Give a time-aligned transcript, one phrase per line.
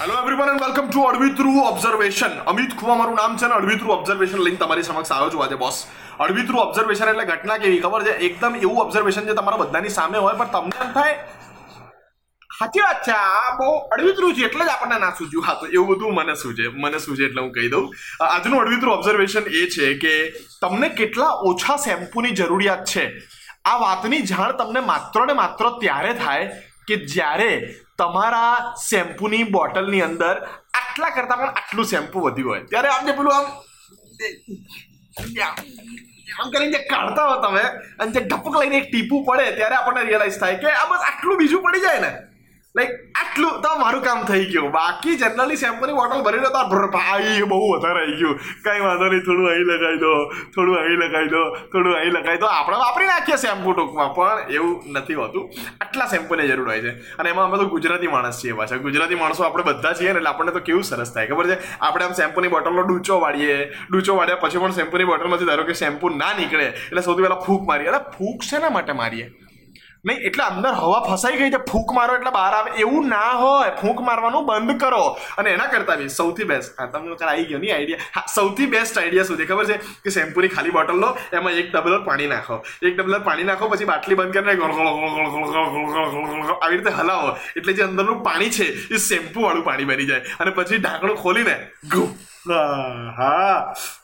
[0.00, 3.80] Hello everyone and welcome to અડવી through observation Amit Khuva મારું નામ છે અને અડવી
[3.80, 5.80] થ્રુ ઓબ્ઝર્વેશન લઈને તમારી સમક્ષ આવ્યો છું આજે બોસ
[6.26, 8.14] અડવી થ્રુ ઓબ્ઝર્વેશન એટલે ઘટના કેવી, ખબર છે?
[8.28, 11.12] એકદમ એવું ઓબ્ઝર્વેશન જે તમારા બધાની સામે હોય, પણ તમને એમ થાય,
[12.60, 13.68] સાચી વાત છે, આ બહુ
[13.98, 15.44] અડવિતરું છે, એટલે જ આપણને ના સૂજ્યું.
[15.48, 17.92] હા, તો એવું બધું મને સૂજે મને સૂજે એટલે હું કહી દઉં.
[18.30, 20.14] આજનું અડવિતરું ઓબ્ઝર્વેશન એ છે કે
[20.64, 23.06] તમને કેટલા ઓછા શેમ્પૂની જરૂરિયાત છે.
[23.70, 26.50] આ વાતની જાણ તમને માત્ર ને માત્ર ત્યારે થાય
[26.88, 27.50] કે જ્યારે
[28.00, 28.54] તમારા
[28.88, 30.36] શેમ્પૂની બોટલની અંદર
[30.80, 32.62] આટલા કરતાં પણ આટલું શેમ્પૂ વધ્યું હોય.
[32.70, 33.46] ત્યારે આમ પેલું આમ
[36.40, 37.64] આમ કરીને જે કાઢતા હો તમે,
[38.00, 41.40] અને જે ઢપક લઈને એક ટીપું પડે, ત્યારે આપણને રિયલાઇઝ થાય કે આ બસ આટલું
[41.40, 42.12] બીજું પડી જાય ને.
[42.76, 42.92] લાઈક
[43.30, 44.70] આટલું તો મારું કામ થઈ ગયું.
[44.72, 46.62] બાકી જનરલી શેમ્પૂની બોટલ ભરી લો તો
[46.94, 48.36] ભાઈ બહુ વધારે આવી ગયું.
[48.64, 50.12] કંઈ વાંધો નહીં, થોડું અહીં લગાવી દો,
[50.54, 52.46] થોડું અહીં લગાવી દો, થોડું અહીં લગાવી દો.
[52.46, 55.44] આપણે વાપરી નાખીએ શેમ્પૂ ટૂંકમાં, પણ એવું નથી હોતું.
[55.80, 56.92] આટલા શેમ્પૂની જરૂર હોય છે.
[57.18, 58.80] અને એમાં અમે તો ગુજરાતી માણસ છીએ પાછા.
[58.86, 61.58] ગુજરાતી માણસો આપણે બધા છીએ ને, એટલે આપણને તો કેવું સરસ થાય, ખબર છે?
[61.80, 63.58] આપણે આમ શેમ્પૂની બોટલનો ડૂચો વાળીએ,
[63.92, 67.62] ડૂચો વાળ્યા પછી પણ શેમ્પૂની બોટલમાંથી ધારો કે શેમ્પૂ ના નીકળે, એટલે સૌથી પહેલાં ફૂંક
[67.70, 67.88] મારીએ.
[67.88, 69.28] એટલે ફૂંક શેના માટે મારીએ?
[70.04, 73.72] નહીં એટલે અંદર હવા ફસાઈ ગઈ છે ફૂંક મારો એટલે બહાર આવે એવું ના હોય
[73.74, 75.00] ફૂંક મારવાનું બંધ કરો
[75.36, 78.68] અને એના કરતા બી સૌથી બેસ્ટ હા તમને લોકો આવી ગયો નહીં આઈડિયા હા સૌથી
[78.68, 82.30] બેસ્ટ આઈડિયા શું છે ખબર છે કે શેમ્પૂની ખાલી બોટલ લો એમાં એક ડબલર પાણી
[82.30, 84.52] નાખો એક ડબલર પાણી નાખો પછી બાટલી બંધ કરીને
[86.56, 90.50] આવી રીતે હલાવો એટલે જે અંદરનું પાણી છે એ શેમ્પૂ વાળું પાણી બની જાય અને
[90.54, 91.56] પછી ઢાંકણું ખોલીને
[91.90, 92.10] ગુ
[93.16, 93.56] હા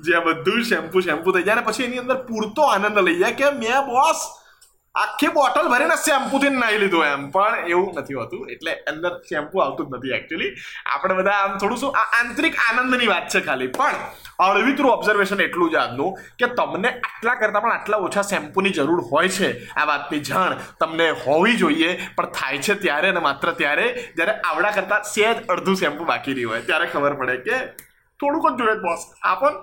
[0.00, 3.36] જે આ બધું શેમ્પૂ શેમ્પૂ થઈ જાય અને પછી એની અંદર પૂરતો આનંદ લઈ જાય
[3.36, 4.30] કે મેં બોસ
[4.94, 7.22] આખી બોટલ ભરીને શેમ્પૂથી નાહી લીધું એમ.
[7.34, 8.42] પણ એવું નથી હોતું.
[8.54, 10.50] એટલે અંદર શેમ્પુ આવતું જ નથી એકચ્યુઅલી
[10.94, 13.70] આપણે બધા આમ થોડું શું, આ આંતરિક આનંદની વાત છે ખાલી.
[13.78, 13.96] પણ
[14.46, 19.34] અળવિતરું ઓબ્ઝર્વેશન એટલું જ આજનું કે તમને આટલા કરતાં પણ આટલા ઓછા શેમ્પૂની જરૂર હોય
[19.38, 23.86] છે આ વાતની જાણ તમને હોવી જોઈએ, પણ થાય છે ત્યારે અને માત્ર ત્યારે
[24.16, 26.66] જ્યારે આવડા કરતાં સેજ અડધું શેમ્પુ બાકી રહ્યું હોય.
[26.70, 27.56] ત્યારે ખબર પડે કે
[28.20, 29.62] થોડુંક જ જોઈએ બોસ આ પણ